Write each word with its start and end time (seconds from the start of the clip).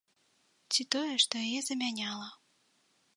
Ці 0.71 0.81
тое, 0.95 1.11
што 1.25 1.33
яе 1.49 1.61
замяняла. 1.67 2.27